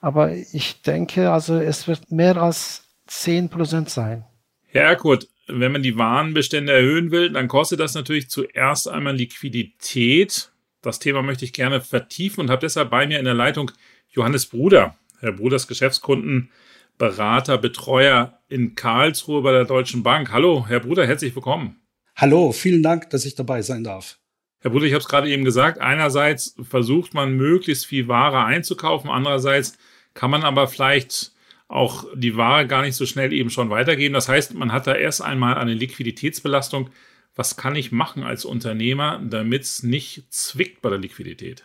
Aber 0.00 0.32
ich 0.32 0.80
denke, 0.82 1.30
also 1.30 1.56
es 1.56 1.86
wird 1.86 2.10
mehr 2.10 2.38
als 2.38 2.84
10 3.06 3.50
Prozent 3.50 3.90
sein. 3.90 4.24
Herr 4.68 4.84
Erkurt, 4.84 5.28
wenn 5.46 5.72
man 5.72 5.82
die 5.82 5.96
Warenbestände 5.96 6.72
erhöhen 6.72 7.10
will, 7.10 7.30
dann 7.30 7.48
kostet 7.48 7.80
das 7.80 7.94
natürlich 7.94 8.28
zuerst 8.28 8.88
einmal 8.88 9.14
Liquidität. 9.14 10.50
Das 10.82 10.98
Thema 10.98 11.22
möchte 11.22 11.44
ich 11.44 11.52
gerne 11.52 11.80
vertiefen 11.80 12.40
und 12.40 12.50
habe 12.50 12.60
deshalb 12.60 12.90
bei 12.90 13.06
mir 13.06 13.18
in 13.18 13.24
der 13.24 13.34
Leitung 13.34 13.70
Johannes 14.08 14.46
Bruder. 14.46 14.96
Herr 15.20 15.32
Bruders 15.32 15.66
Geschäftskundenberater, 15.66 17.58
Betreuer 17.58 18.40
in 18.48 18.74
Karlsruhe 18.74 19.42
bei 19.42 19.52
der 19.52 19.64
Deutschen 19.64 20.02
Bank. 20.02 20.32
Hallo, 20.32 20.66
Herr 20.68 20.80
Bruder, 20.80 21.06
herzlich 21.06 21.34
willkommen. 21.34 21.80
Hallo, 22.16 22.52
vielen 22.52 22.82
Dank, 22.82 23.10
dass 23.10 23.24
ich 23.24 23.34
dabei 23.34 23.62
sein 23.62 23.84
darf. 23.84 24.18
Herr 24.60 24.70
Bruder, 24.70 24.86
ich 24.86 24.92
habe 24.92 25.02
es 25.02 25.08
gerade 25.08 25.28
eben 25.28 25.44
gesagt, 25.44 25.78
einerseits 25.78 26.56
versucht 26.62 27.14
man 27.14 27.34
möglichst 27.34 27.86
viel 27.86 28.08
Ware 28.08 28.44
einzukaufen, 28.44 29.10
andererseits 29.10 29.78
kann 30.14 30.30
man 30.30 30.42
aber 30.42 30.66
vielleicht 30.66 31.35
auch 31.68 32.06
die 32.14 32.36
Ware 32.36 32.66
gar 32.66 32.82
nicht 32.82 32.94
so 32.94 33.06
schnell 33.06 33.32
eben 33.32 33.50
schon 33.50 33.70
weitergeben. 33.70 34.14
Das 34.14 34.28
heißt, 34.28 34.54
man 34.54 34.72
hat 34.72 34.86
da 34.86 34.94
erst 34.94 35.22
einmal 35.22 35.56
eine 35.56 35.74
Liquiditätsbelastung. 35.74 36.90
Was 37.34 37.56
kann 37.56 37.76
ich 37.76 37.92
machen 37.92 38.22
als 38.22 38.44
Unternehmer, 38.44 39.20
damit 39.28 39.62
es 39.62 39.82
nicht 39.82 40.32
zwickt 40.32 40.80
bei 40.80 40.90
der 40.90 40.98
Liquidität? 40.98 41.64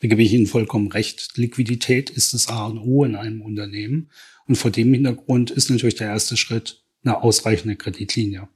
Da 0.00 0.08
gebe 0.08 0.22
ich 0.22 0.32
Ihnen 0.32 0.46
vollkommen 0.46 0.88
recht. 0.88 1.36
Liquidität 1.36 2.10
ist 2.10 2.34
das 2.34 2.48
A 2.48 2.66
und 2.66 2.78
O 2.78 3.04
in 3.04 3.14
einem 3.14 3.42
Unternehmen. 3.42 4.10
Und 4.46 4.56
vor 4.56 4.70
dem 4.70 4.92
Hintergrund 4.92 5.50
ist 5.50 5.70
natürlich 5.70 5.94
der 5.94 6.08
erste 6.08 6.36
Schritt 6.36 6.82
eine 7.04 7.22
ausreichende 7.22 7.76
Kreditlinie. 7.76 8.48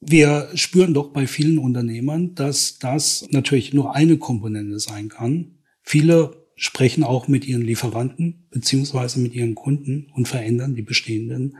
Wir 0.00 0.50
spüren 0.54 0.94
doch 0.94 1.12
bei 1.12 1.26
vielen 1.26 1.58
Unternehmern, 1.58 2.34
dass 2.34 2.78
das 2.78 3.26
natürlich 3.30 3.74
nur 3.74 3.94
eine 3.94 4.16
Komponente 4.16 4.78
sein 4.80 5.10
kann. 5.10 5.58
Viele 5.82 6.46
sprechen 6.60 7.04
auch 7.04 7.26
mit 7.26 7.46
ihren 7.46 7.62
Lieferanten 7.62 8.46
beziehungsweise 8.50 9.18
mit 9.18 9.34
ihren 9.34 9.54
Kunden 9.54 10.12
und 10.14 10.28
verändern 10.28 10.74
die 10.74 10.82
bestehenden 10.82 11.56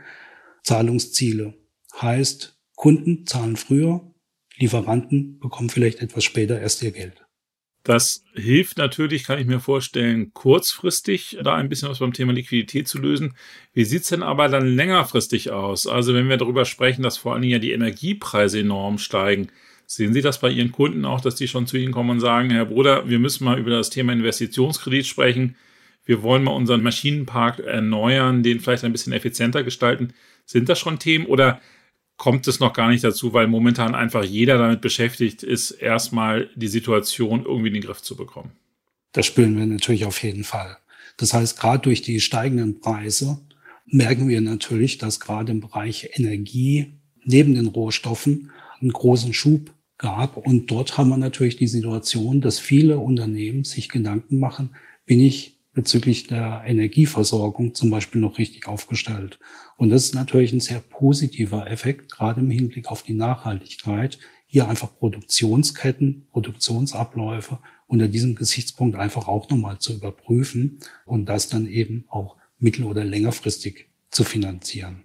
Zahlungsziele. 0.62 1.54
Heißt, 2.00 2.59
Kunden 2.76 3.26
zahlen 3.26 3.57
früher, 3.57 4.14
Lieferanten 4.59 5.38
bekommen 5.38 5.71
vielleicht 5.71 6.00
etwas 6.00 6.23
später 6.23 6.61
erst 6.61 6.83
ihr 6.83 6.92
Geld. 6.92 7.25
Das 7.83 8.25
hilft 8.35 8.76
natürlich, 8.76 9.25
kann 9.25 9.38
ich 9.38 9.47
mir 9.47 9.61
vorstellen, 9.61 10.35
kurzfristig 10.35 11.38
da 11.42 11.54
ein 11.54 11.71
bisschen 11.71 11.88
was 11.88 12.00
beim 12.00 12.12
Thema 12.12 12.35
Liquidität 12.35 12.87
zu 12.87 12.99
lösen. 12.99 13.35
Wie 13.73 13.87
sieht's 13.87 14.11
denn 14.11 14.23
aber 14.23 14.49
dann 14.49 14.66
längerfristig 14.66 15.50
aus? 15.50 15.87
Also 15.87 16.12
wenn 16.12 16.28
wir 16.28 16.37
darüber 16.37 16.66
sprechen, 16.66 17.02
dass 17.02 17.16
vor 17.16 17.33
allen 17.33 17.40
Dingen 17.40 17.52
ja 17.52 17.59
die 17.59 17.73
Energiepreise 17.73 18.61
enorm 18.61 18.99
steigen, 18.99 19.49
Sehen 19.93 20.15
Sie 20.15 20.21
das 20.21 20.39
bei 20.39 20.51
Ihren 20.51 20.71
Kunden 20.71 21.05
auch, 21.05 21.21
dass 21.21 21.35
die 21.35 21.49
schon 21.49 21.67
zu 21.67 21.77
Ihnen 21.77 21.91
kommen 21.91 22.11
und 22.11 22.21
sagen, 22.21 22.51
Herr 22.51 22.67
Bruder, 22.67 23.09
wir 23.09 23.19
müssen 23.19 23.43
mal 23.43 23.59
über 23.59 23.71
das 23.71 23.91
Thema 23.91 24.13
Investitionskredit 24.13 25.05
sprechen. 25.05 25.57
Wir 26.05 26.23
wollen 26.23 26.45
mal 26.45 26.53
unseren 26.53 26.85
Maschinenpark 26.85 27.59
erneuern, 27.59 28.45
den 28.45 28.61
vielleicht 28.61 28.85
ein 28.85 28.93
bisschen 28.93 29.13
effizienter 29.13 29.65
gestalten. 29.65 30.13
Sind 30.47 30.69
das 30.69 30.79
schon 30.79 31.01
Themen 31.01 31.27
oder 31.27 31.61
kommt 32.17 32.47
es 32.47 32.61
noch 32.61 32.73
gar 32.73 32.89
nicht 32.89 33.03
dazu, 33.03 33.33
weil 33.33 33.49
momentan 33.49 33.97
einfach 33.97 34.23
jeder 34.23 34.59
damit 34.59 34.81
beschäftigt 34.81 35.43
ist, 35.43 35.73
erstmal 35.73 36.49
die 36.55 36.69
Situation 36.69 37.45
irgendwie 37.45 37.69
in 37.69 37.75
den 37.75 37.83
Griff 37.83 38.01
zu 38.01 38.15
bekommen? 38.15 38.53
Das 39.11 39.27
spüren 39.27 39.59
wir 39.59 39.67
natürlich 39.67 40.05
auf 40.05 40.23
jeden 40.23 40.45
Fall. 40.45 40.77
Das 41.17 41.35
heißt, 41.35 41.59
gerade 41.59 41.83
durch 41.83 42.01
die 42.01 42.21
steigenden 42.21 42.79
Preise 42.79 43.41
merken 43.87 44.29
wir 44.29 44.41
natürlich, 44.41 44.99
dass 44.99 45.19
gerade 45.19 45.51
im 45.51 45.59
Bereich 45.59 46.11
Energie 46.13 46.93
neben 47.25 47.57
den 47.57 47.67
Rohstoffen 47.67 48.53
einen 48.81 48.93
großen 48.93 49.35
Schub 49.35 49.73
gab. 50.00 50.37
Und 50.38 50.71
dort 50.71 50.97
haben 50.99 51.11
wir 51.11 51.19
natürlich 51.19 51.57
die 51.57 51.69
Situation, 51.69 52.40
dass 52.40 52.59
viele 52.59 52.99
Unternehmen 52.99 53.64
sich 53.64 53.88
Gedanken 53.88 54.40
machen, 54.40 54.71
bin 55.04 55.21
ich 55.21 55.59
bezüglich 55.73 56.26
der 56.26 56.62
Energieversorgung 56.66 57.75
zum 57.75 57.90
Beispiel 57.90 58.21
noch 58.21 58.38
richtig 58.38 58.66
aufgestellt. 58.66 59.38
Und 59.76 59.90
das 59.90 60.04
ist 60.04 60.14
natürlich 60.14 60.52
ein 60.52 60.61
sehr 60.61 60.80
positiver 60.80 61.71
Effekt, 61.71 62.11
gerade 62.11 62.40
im 62.40 62.50
Hinblick 62.50 62.90
auf 62.90 63.02
die 63.02 63.12
Nachhaltigkeit, 63.12 64.19
hier 64.47 64.69
einfach 64.69 64.97
Produktionsketten, 64.99 66.26
Produktionsabläufe 66.33 67.59
unter 67.87 68.09
diesem 68.09 68.35
Gesichtspunkt 68.35 68.97
einfach 68.97 69.28
auch 69.28 69.49
nochmal 69.50 69.78
zu 69.78 69.95
überprüfen 69.95 70.80
und 71.04 71.26
das 71.26 71.49
dann 71.49 71.66
eben 71.66 72.04
auch 72.09 72.37
mittel- 72.59 72.85
oder 72.85 73.04
längerfristig 73.04 73.90
zu 74.11 74.25
finanzieren. 74.25 75.04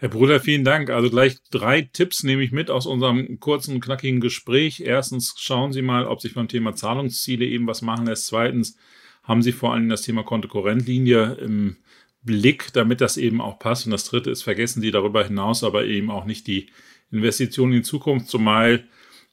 Herr 0.00 0.08
Bruder, 0.08 0.38
vielen 0.38 0.64
Dank. 0.64 0.90
Also 0.90 1.10
gleich 1.10 1.38
drei 1.50 1.82
Tipps 1.82 2.22
nehme 2.22 2.42
ich 2.44 2.52
mit 2.52 2.70
aus 2.70 2.86
unserem 2.86 3.40
kurzen, 3.40 3.80
knackigen 3.80 4.20
Gespräch. 4.20 4.80
Erstens, 4.80 5.34
schauen 5.38 5.72
Sie 5.72 5.82
mal, 5.82 6.06
ob 6.06 6.20
sich 6.20 6.34
beim 6.34 6.46
Thema 6.46 6.76
Zahlungsziele 6.76 7.44
eben 7.44 7.66
was 7.66 7.82
machen 7.82 8.06
lässt. 8.06 8.26
Zweitens, 8.26 8.76
haben 9.24 9.42
Sie 9.42 9.50
vor 9.50 9.74
allem 9.74 9.88
das 9.88 10.02
Thema 10.02 10.22
Kontokorrentlinie 10.22 11.34
im 11.40 11.78
Blick, 12.22 12.72
damit 12.72 13.00
das 13.00 13.16
eben 13.16 13.40
auch 13.40 13.58
passt. 13.58 13.86
Und 13.86 13.92
das 13.92 14.04
dritte 14.04 14.30
ist, 14.30 14.44
vergessen 14.44 14.80
Sie 14.80 14.92
darüber 14.92 15.24
hinaus 15.24 15.64
aber 15.64 15.84
eben 15.84 16.12
auch 16.12 16.24
nicht 16.26 16.46
die 16.46 16.70
Investitionen 17.10 17.72
in 17.72 17.84
Zukunft, 17.84 18.28
zumal 18.28 18.84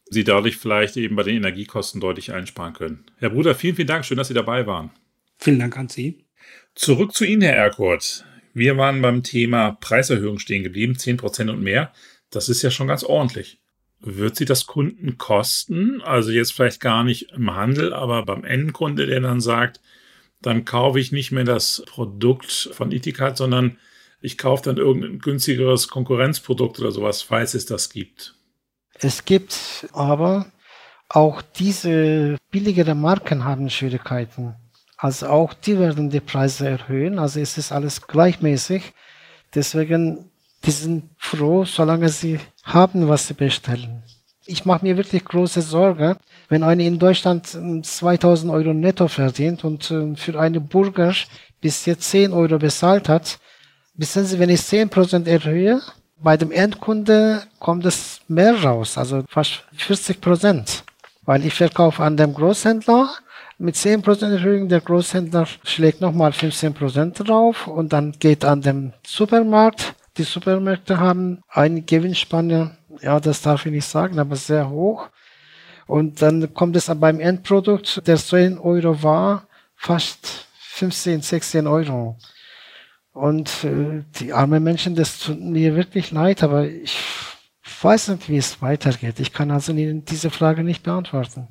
Sie 0.09 0.23
dadurch 0.23 0.57
vielleicht 0.57 0.97
eben 0.97 1.15
bei 1.15 1.23
den 1.23 1.37
Energiekosten 1.37 2.01
deutlich 2.01 2.31
einsparen 2.31 2.73
können. 2.73 3.05
Herr 3.17 3.29
Bruder, 3.29 3.53
vielen, 3.53 3.75
vielen 3.75 3.87
Dank. 3.87 4.03
Schön, 4.03 4.17
dass 4.17 4.29
Sie 4.29 4.33
dabei 4.33 4.65
waren. 4.65 4.89
Vielen 5.37 5.59
Dank 5.59 5.77
an 5.77 5.89
Sie. 5.89 6.25
Zurück 6.73 7.13
zu 7.13 7.23
Ihnen, 7.23 7.41
Herr 7.43 7.55
Erkurt. 7.55 8.25
Wir 8.55 8.77
waren 8.77 9.01
beim 9.01 9.21
Thema 9.21 9.73
Preiserhöhung 9.73 10.39
stehen 10.39 10.63
geblieben, 10.63 10.93
10% 10.93 11.49
und 11.49 11.61
mehr. 11.61 11.91
Das 12.31 12.47
ist 12.47 12.61
ja 12.61 12.71
schon 12.71 12.87
ganz 12.87 13.03
ordentlich. 13.03 13.59
Wird 13.99 14.37
sie 14.37 14.45
das 14.45 14.65
Kunden 14.65 15.17
kosten? 15.17 16.01
Also 16.01 16.31
jetzt 16.31 16.53
vielleicht 16.53 16.79
gar 16.79 17.03
nicht 17.03 17.33
im 17.33 17.53
Handel, 17.53 17.93
aber 17.93 18.23
beim 18.23 18.45
Endkunde, 18.45 19.07
der 19.07 19.19
dann 19.19 19.41
sagt, 19.41 19.81
dann 20.41 20.63
kaufe 20.63 21.01
ich 21.01 21.11
nicht 21.11 21.33
mehr 21.33 21.43
das 21.43 21.83
Produkt 21.85 22.69
von 22.71 22.93
Itikat, 22.93 23.35
sondern 23.35 23.77
ich 24.21 24.37
kaufe 24.37 24.63
dann 24.63 24.77
irgendein 24.77 25.19
günstigeres 25.19 25.89
Konkurrenzprodukt 25.89 26.79
oder 26.79 26.93
sowas, 26.93 27.21
falls 27.23 27.55
es 27.55 27.65
das 27.65 27.89
gibt. 27.89 28.35
Es 28.93 29.25
gibt 29.25 29.89
aber 29.91 30.49
auch 31.09 31.41
diese 31.41 32.37
billigeren 32.51 33.01
Marken 33.01 33.43
haben 33.43 33.69
Schwierigkeiten. 33.69 34.55
Also 34.97 35.27
auch 35.27 35.53
die 35.53 35.77
werden 35.77 36.09
die 36.09 36.19
Preise 36.19 36.67
erhöhen. 36.67 37.19
Also 37.19 37.39
es 37.39 37.57
ist 37.57 37.71
alles 37.71 38.05
gleichmäßig. 38.07 38.93
Deswegen, 39.53 40.29
die 40.63 40.71
sind 40.71 41.09
froh, 41.17 41.65
solange 41.65 42.09
sie 42.09 42.39
haben, 42.63 43.07
was 43.07 43.27
sie 43.27 43.33
bestellen. 43.33 44.03
Ich 44.45 44.65
mache 44.65 44.85
mir 44.85 44.95
wirklich 44.95 45.25
große 45.25 45.61
Sorge, 45.61 46.17
wenn 46.49 46.63
einer 46.63 46.83
in 46.83 46.99
Deutschland 46.99 47.47
2000 47.47 48.51
Euro 48.51 48.73
netto 48.73 49.07
verdient 49.07 49.63
und 49.63 49.89
ähm, 49.89 50.15
für 50.15 50.39
einen 50.39 50.67
Burger 50.67 51.13
bis 51.61 51.85
jetzt 51.85 52.09
10 52.11 52.31
Euro 52.31 52.59
bezahlt 52.59 53.09
hat. 53.09 53.39
Wissen 53.95 54.25
Sie, 54.25 54.37
wenn 54.37 54.49
ich 54.49 54.59
10% 54.59 55.25
erhöhe, 55.25 55.81
bei 56.21 56.37
dem 56.37 56.51
Endkunde 56.51 57.43
kommt 57.59 57.85
es 57.85 58.21
mehr 58.27 58.61
raus, 58.61 58.97
also 58.97 59.23
fast 59.27 59.63
40%. 59.77 60.83
Weil 61.23 61.45
ich 61.45 61.53
verkaufe 61.53 62.03
an 62.03 62.17
dem 62.17 62.33
Großhändler, 62.33 63.09
mit 63.57 63.75
10% 63.75 64.31
Erhöhung 64.31 64.67
der 64.67 64.81
Großhändler 64.81 65.47
schlägt 65.63 66.01
nochmal 66.01 66.31
15% 66.31 67.23
drauf 67.23 67.67
und 67.67 67.93
dann 67.93 68.13
geht 68.13 68.43
an 68.43 68.61
den 68.61 68.93
Supermarkt. 69.05 69.95
Die 70.17 70.23
Supermärkte 70.23 70.99
haben 70.99 71.41
eine 71.49 71.81
Gewinnspanne, 71.81 72.77
ja, 73.01 73.19
das 73.19 73.41
darf 73.41 73.65
ich 73.65 73.71
nicht 73.71 73.87
sagen, 73.87 74.19
aber 74.19 74.35
sehr 74.35 74.69
hoch. 74.69 75.09
Und 75.87 76.21
dann 76.21 76.53
kommt 76.53 76.75
es 76.75 76.91
beim 76.95 77.19
Endprodukt, 77.19 78.05
der 78.07 78.17
10 78.17 78.57
Euro 78.57 79.03
war, 79.03 79.47
fast 79.75 80.47
15, 80.59 81.21
16 81.21 81.67
Euro. 81.67 82.17
Und 83.13 83.63
äh, 83.63 84.03
die 84.19 84.33
armen 84.33 84.63
Menschen, 84.63 84.95
das 84.95 85.19
tut 85.19 85.39
mir 85.39 85.75
wirklich 85.75 86.11
leid, 86.11 86.43
aber 86.43 86.67
ich 86.67 86.97
weiß 87.81 88.09
nicht, 88.09 88.29
wie 88.29 88.37
es 88.37 88.61
weitergeht. 88.61 89.19
Ich 89.19 89.31
kann 89.31 89.51
also 89.51 89.71
diese 89.73 90.29
Frage 90.29 90.63
nicht 90.63 90.83
beantworten. 90.83 91.47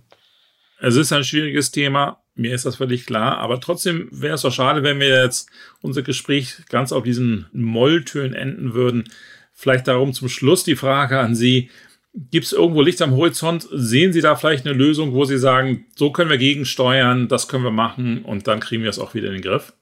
Es 0.80 0.96
ist 0.96 1.12
ein 1.12 1.24
schwieriges 1.24 1.70
Thema, 1.70 2.22
mir 2.34 2.54
ist 2.54 2.66
das 2.66 2.76
völlig 2.76 3.06
klar, 3.06 3.38
aber 3.38 3.60
trotzdem 3.60 4.08
wäre 4.10 4.34
es 4.34 4.42
doch 4.42 4.52
schade, 4.52 4.82
wenn 4.82 5.00
wir 5.00 5.22
jetzt 5.22 5.48
unser 5.80 6.02
Gespräch 6.02 6.56
ganz 6.68 6.92
auf 6.92 7.04
diesen 7.04 7.46
Molltönen 7.52 8.34
enden 8.34 8.74
würden. 8.74 9.04
Vielleicht 9.52 9.86
darum 9.86 10.12
zum 10.12 10.28
Schluss 10.28 10.64
die 10.64 10.76
Frage 10.76 11.20
an 11.20 11.34
Sie, 11.34 11.70
Gibt 12.16 12.46
es 12.46 12.52
irgendwo 12.52 12.80
Licht 12.80 13.02
am 13.02 13.16
Horizont? 13.16 13.66
Sehen 13.72 14.12
Sie 14.12 14.20
da 14.20 14.36
vielleicht 14.36 14.64
eine 14.64 14.74
Lösung, 14.76 15.14
wo 15.14 15.24
Sie 15.24 15.36
sagen, 15.36 15.86
so 15.96 16.12
können 16.12 16.30
wir 16.30 16.38
gegensteuern, 16.38 17.26
das 17.26 17.48
können 17.48 17.64
wir 17.64 17.72
machen 17.72 18.24
und 18.24 18.46
dann 18.46 18.60
kriegen 18.60 18.84
wir 18.84 18.90
es 18.90 19.00
auch 19.00 19.14
wieder 19.14 19.26
in 19.28 19.34
den 19.34 19.42
Griff? 19.42 19.72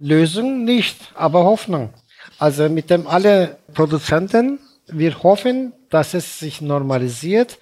Lösung 0.00 0.64
nicht, 0.64 0.96
aber 1.14 1.44
Hoffnung. 1.44 1.94
Also 2.38 2.68
mit 2.68 2.90
dem 2.90 3.06
alle 3.06 3.58
Produzenten, 3.74 4.58
wir 4.88 5.22
hoffen, 5.22 5.72
dass 5.88 6.14
es 6.14 6.40
sich 6.40 6.60
normalisiert 6.60 7.58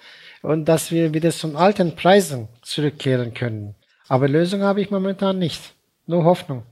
und 0.47 0.63
dass 0.65 0.91
wir 0.91 1.13
wieder 1.13 1.31
zu 1.31 1.57
alten 1.57 1.95
Preisen 1.95 2.47
zurückkehren 2.61 3.33
können. 3.33 3.75
Aber 4.07 4.29
Lösung 4.29 4.61
habe 4.61 4.81
ich 4.81 4.89
momentan 4.89 5.37
nicht. 5.39 5.73
Nur 6.05 6.23
Hoffnung. 6.23 6.63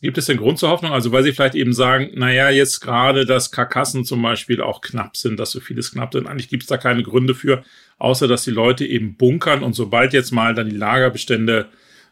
Gibt 0.00 0.16
es 0.18 0.26
denn 0.26 0.36
Grund 0.36 0.60
zur 0.60 0.70
Hoffnung? 0.70 0.92
Also 0.92 1.10
weil 1.10 1.24
Sie 1.24 1.32
vielleicht 1.32 1.56
eben 1.56 1.72
sagen, 1.72 2.12
naja, 2.14 2.48
jetzt 2.50 2.78
gerade, 2.78 3.26
dass 3.26 3.50
Karkassen 3.50 4.04
zum 4.04 4.22
Beispiel 4.22 4.62
auch 4.62 4.80
knapp 4.80 5.16
sind, 5.16 5.40
dass 5.40 5.50
so 5.50 5.58
vieles 5.58 5.90
knapp 5.90 6.12
sind. 6.12 6.28
Eigentlich 6.28 6.48
gibt 6.48 6.62
es 6.62 6.68
da 6.68 6.76
keine 6.76 7.02
Gründe 7.02 7.34
für, 7.34 7.64
außer 7.98 8.28
dass 8.28 8.44
die 8.44 8.52
Leute 8.52 8.86
eben 8.86 9.16
bunkern 9.16 9.64
und 9.64 9.72
sobald 9.72 10.12
jetzt 10.12 10.30
mal 10.30 10.54
dann 10.54 10.70
die 10.70 10.76
Lagerbestände 10.76 11.66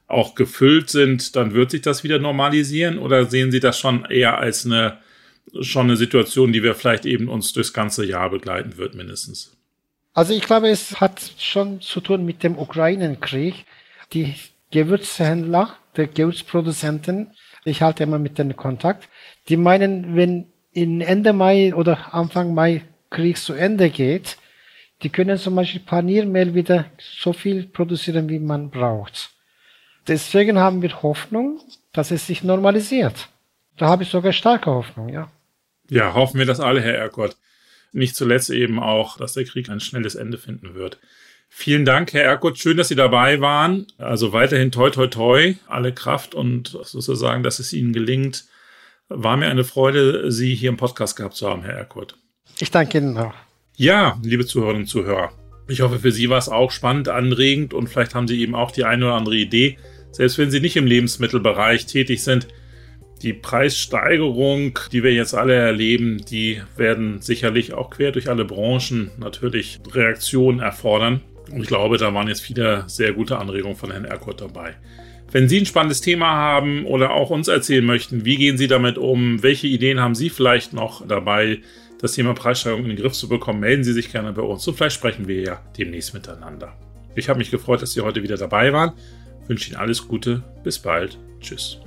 auch 0.09 0.35
gefüllt 0.35 0.91
sind, 0.91 1.37
dann 1.37 1.55
wird 1.55 1.71
sich 1.71 1.83
das 1.83 2.03
wieder 2.03 2.19
normalisieren? 2.19 2.99
Oder 2.99 3.27
sehen 3.27 3.53
Sie 3.53 3.61
das 3.61 3.79
schon 3.79 4.05
eher 4.07 4.39
als 4.39 4.67
eine, 4.67 4.99
schon 5.61 5.87
eine 5.87 5.97
Situation, 5.97 6.53
die 6.53 6.65
wir 6.65 6.75
vielleicht 6.75 7.07
eben 7.07 7.29
uns 7.29 7.53
durchs 7.53 7.73
ganze 7.73 8.05
Jahr 8.05 8.31
begleiten 8.31 8.77
wird, 8.77 8.97
mindestens? 8.97 9.57
Also 10.17 10.33
ich 10.33 10.45
glaube, 10.45 10.71
es 10.71 10.99
hat 10.99 11.21
schon 11.37 11.83
zu 11.83 12.01
tun 12.01 12.25
mit 12.25 12.43
dem 12.43 12.57
Ukraine-Krieg. 12.59 13.67
Die 14.15 14.35
Gewürzhändler, 14.71 15.77
der 15.95 16.07
Gewürzproduzenten, 16.07 17.33
ich 17.67 17.83
halte 17.83 18.05
immer 18.05 18.19
mit 18.19 18.39
denen 18.39 18.57
Kontakt. 18.57 19.11
Die 19.51 19.59
meinen, 19.59 20.17
wenn 20.17 20.47
in 20.73 21.03
Ende 21.03 21.35
Mai 21.35 21.75
oder 21.75 22.15
Anfang 22.15 22.55
Mai 22.55 22.81
Krieg 23.11 23.37
zu 23.37 23.53
Ende 23.53 23.91
geht, 23.91 24.39
die 25.03 25.11
können 25.11 25.37
zum 25.37 25.55
Beispiel 25.55 25.83
Paniermehl 25.83 26.55
wieder 26.55 26.87
so 26.99 27.35
viel 27.35 27.65
produzieren, 27.65 28.31
wie 28.31 28.39
man 28.39 28.71
braucht. 28.71 29.33
Deswegen 30.09 30.57
haben 30.57 30.81
wir 30.81 31.03
Hoffnung, 31.03 31.61
dass 31.93 32.11
es 32.11 32.27
sich 32.27 32.43
normalisiert. 32.43 33.29
Da 33.77 33.89
habe 33.89 34.05
ich 34.05 34.09
sogar 34.09 34.33
starke 34.33 34.71
Hoffnung, 34.71 35.11
ja. 35.11 35.31
Ja, 35.91 36.15
hoffen 36.15 36.39
wir 36.39 36.47
das 36.47 36.59
alle, 36.59 36.81
Herr 36.81 36.95
Erkott. 36.95 37.37
Nicht 37.97 38.15
zuletzt 38.15 38.51
eben 38.51 38.79
auch, 38.79 39.17
dass 39.17 39.33
der 39.33 39.45
Krieg 39.45 39.71
ein 39.71 39.81
schnelles 39.81 40.17
Ende 40.17 40.37
finden 40.37 40.75
wird. 40.75 41.01
Vielen 41.49 41.87
Dank, 41.87 42.13
Herr 42.13 42.25
Erkut. 42.25 42.59
Schön, 42.59 42.77
dass 42.77 42.89
Sie 42.89 42.95
dabei 42.95 43.41
waren. 43.41 43.87
Also 43.97 44.35
weiterhin 44.35 44.71
toi, 44.71 44.91
toi, 44.91 45.07
toi. 45.07 45.55
Alle 45.67 45.95
Kraft 45.95 46.35
und 46.35 46.79
sozusagen, 46.83 47.43
dass 47.43 47.59
es 47.59 47.73
Ihnen 47.73 47.95
gelingt. 47.95 48.45
War 49.09 49.39
mir 49.39 49.47
eine 49.47 49.65
Freude, 49.65 50.31
Sie 50.31 50.55
hier 50.55 50.69
im 50.69 50.77
Podcast 50.77 51.17
gehabt 51.17 51.37
zu 51.37 51.49
haben, 51.49 51.63
Herr 51.63 51.73
Erkut. 51.73 52.19
Ich 52.59 52.71
danke 52.71 52.99
Ihnen 52.99 53.17
auch. 53.17 53.33
Ja, 53.77 54.21
liebe 54.23 54.45
Zuhörerinnen 54.45 54.83
und 54.83 54.89
Zuhörer. 54.89 55.33
Ich 55.67 55.81
hoffe, 55.81 55.99
für 55.99 56.13
Sie 56.13 56.29
war 56.29 56.39
es 56.39 56.51
auch 56.51 56.73
spannend, 56.73 57.09
anregend 57.09 57.73
und 57.73 57.89
vielleicht 57.89 58.15
haben 58.15 58.29
Sie 58.29 58.39
eben 58.43 58.55
auch 58.55 58.73
die 58.73 58.85
eine 58.85 59.07
oder 59.07 59.15
andere 59.15 59.37
Idee. 59.37 59.79
Selbst 60.11 60.37
wenn 60.37 60.51
Sie 60.51 60.61
nicht 60.61 60.77
im 60.77 60.87
Lebensmittelbereich 60.87 61.87
tätig 61.87 62.23
sind, 62.23 62.47
die 63.23 63.33
Preissteigerung, 63.33 64.79
die 64.93 65.03
wir 65.03 65.13
jetzt 65.13 65.35
alle 65.35 65.55
erleben, 65.55 66.25
die 66.29 66.61
werden 66.77 67.21
sicherlich 67.21 67.73
auch 67.73 67.91
quer 67.91 68.13
durch 68.13 68.29
alle 68.29 68.45
Branchen 68.45 69.11
natürlich 69.19 69.79
Reaktionen 69.93 70.61
erfordern. 70.61 71.21
Und 71.51 71.63
ich 71.63 71.69
glaube, 71.69 71.97
da 71.97 72.13
waren 72.13 72.29
jetzt 72.29 72.43
viele 72.43 72.85
sehr 72.89 73.13
gute 73.13 73.39
Anregungen 73.39 73.77
von 73.77 73.91
Herrn 73.91 74.05
Erkurt 74.05 74.41
dabei. 74.41 74.75
Wenn 75.33 75.49
Sie 75.49 75.59
ein 75.59 75.67
spannendes 75.67 76.01
Thema 76.01 76.29
haben 76.29 76.87
oder 76.87 77.11
auch 77.13 77.31
uns 77.31 77.49
erzählen 77.49 77.85
möchten, 77.85 78.25
wie 78.25 78.37
gehen 78.37 78.59
Sie 78.59 78.69
damit 78.69 78.97
um, 78.99 79.43
welche 79.43 79.67
Ideen 79.67 80.01
haben 80.01 80.15
Sie 80.15 80.31
vielleicht 80.31 80.73
noch 80.73 81.07
dabei, 81.07 81.61
das 82.01 82.13
Thema 82.13 82.35
Preissteigerung 82.35 82.85
in 82.85 82.91
den 82.91 82.99
Griff 82.99 83.15
zu 83.15 83.29
bekommen, 83.29 83.61
melden 83.61 83.83
Sie 83.83 83.93
sich 83.93 84.13
gerne 84.13 84.33
bei 84.33 84.43
uns 84.43 84.67
und 84.69 84.77
vielleicht 84.77 84.97
sprechen 84.97 85.27
wir 85.27 85.41
ja 85.41 85.61
demnächst 85.79 86.15
miteinander. 86.15 86.77
Ich 87.15 87.29
habe 87.29 87.39
mich 87.39 87.51
gefreut, 87.51 87.83
dass 87.83 87.93
Sie 87.93 88.03
heute 88.03 88.23
wieder 88.23 88.37
dabich 88.37 88.73
wünsche 89.49 89.71
Ihnen 89.71 89.77
alles 89.77 90.07
Gute. 90.07 90.43
Bis 90.63 90.79
bald. 90.79 91.19
Tschüss. 91.41 91.81